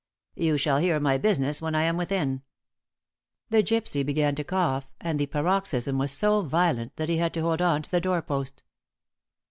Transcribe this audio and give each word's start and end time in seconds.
"You 0.33 0.57
shall 0.57 0.79
hear 0.79 0.99
my 0.99 1.19
business 1.19 1.61
when 1.61 1.75
I 1.75 1.83
am 1.83 1.95
within." 1.95 2.41
The 3.51 3.61
gypsy 3.61 4.03
began 4.03 4.33
to 4.33 4.43
cough, 4.43 4.89
and 4.99 5.19
the 5.19 5.27
paroxysm 5.27 5.99
was 5.99 6.11
so 6.11 6.41
violent 6.41 6.95
that 6.95 7.07
he 7.07 7.17
had 7.17 7.35
to 7.35 7.41
hold 7.41 7.61
on 7.61 7.83
to 7.83 7.91
the 7.91 8.01
door 8.01 8.23
post. 8.23 8.63